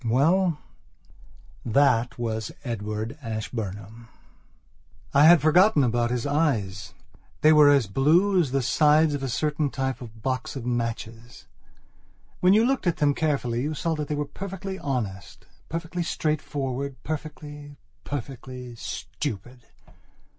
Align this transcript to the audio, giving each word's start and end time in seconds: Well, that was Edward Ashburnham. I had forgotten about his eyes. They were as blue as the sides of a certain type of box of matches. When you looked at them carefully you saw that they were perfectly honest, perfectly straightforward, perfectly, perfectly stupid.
Well, 0.03 0.57
that 1.63 2.17
was 2.17 2.51
Edward 2.63 3.19
Ashburnham. 3.21 4.07
I 5.13 5.25
had 5.25 5.43
forgotten 5.43 5.83
about 5.83 6.09
his 6.09 6.25
eyes. 6.25 6.95
They 7.41 7.53
were 7.53 7.69
as 7.69 7.85
blue 7.85 8.39
as 8.41 8.49
the 8.49 8.63
sides 8.63 9.13
of 9.13 9.21
a 9.21 9.29
certain 9.29 9.69
type 9.69 10.01
of 10.01 10.23
box 10.23 10.55
of 10.55 10.65
matches. 10.65 11.45
When 12.39 12.53
you 12.53 12.65
looked 12.65 12.87
at 12.87 12.97
them 12.97 13.13
carefully 13.13 13.61
you 13.61 13.75
saw 13.75 13.93
that 13.93 14.07
they 14.07 14.15
were 14.15 14.25
perfectly 14.25 14.79
honest, 14.79 15.45
perfectly 15.69 16.01
straightforward, 16.01 16.95
perfectly, 17.03 17.77
perfectly 18.03 18.73
stupid. 18.77 19.67